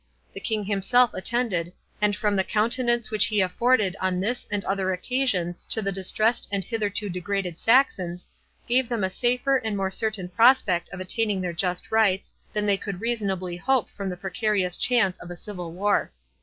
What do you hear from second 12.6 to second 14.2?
they could reasonably hope from the